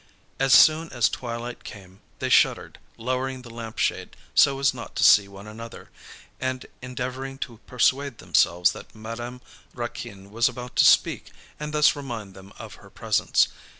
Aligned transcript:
As 0.39 0.51
soon 0.51 0.91
as 0.91 1.09
twilight 1.09 1.63
came, 1.63 2.01
they 2.17 2.29
shuddered, 2.29 2.79
lowering 2.97 3.43
the 3.43 3.51
lamp 3.53 3.77
shade 3.77 4.17
so 4.33 4.59
as 4.59 4.73
not 4.73 4.95
to 4.95 5.03
see 5.03 5.27
one 5.27 5.45
another, 5.45 5.91
and 6.39 6.65
endeavouring 6.81 7.37
to 7.45 7.59
persuade 7.67 8.17
themselves 8.17 8.71
that 8.71 8.95
Madame 8.95 9.41
Raquin 9.75 10.31
was 10.31 10.49
about 10.49 10.75
to 10.77 10.85
speak 10.85 11.29
and 11.59 11.71
thus 11.71 11.95
remind 11.95 12.33
them 12.33 12.51
of 12.57 12.73
her 12.81 12.89
presence. 12.89 13.47